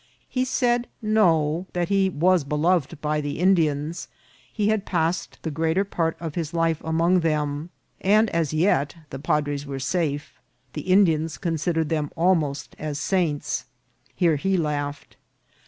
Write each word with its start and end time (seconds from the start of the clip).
He 0.27 0.45
said 0.45 0.87
no; 0.99 1.67
that 1.73 1.89
he 1.89 2.09
was 2.09 2.43
beloved 2.43 2.99
by 3.01 3.21
the 3.21 3.39
In 3.39 3.55
dians; 3.55 4.07
he 4.51 4.69
had 4.69 4.83
passed 4.83 5.37
the 5.43 5.51
greater 5.51 5.83
part 5.85 6.17
of 6.19 6.33
his 6.33 6.55
life 6.55 6.81
among 6.83 7.19
them; 7.19 7.69
and 8.01 8.27
as 8.31 8.51
yet 8.51 8.95
the 9.11 9.19
padres 9.19 9.67
were 9.67 9.77
safe: 9.77 10.41
the 10.73 10.81
Indians 10.89 11.37
considered 11.37 11.89
them 11.89 12.09
almost 12.15 12.75
as 12.79 12.97
saints. 12.97 13.65
Here 14.15 14.37
he 14.37 14.57
laughed. 14.57 15.17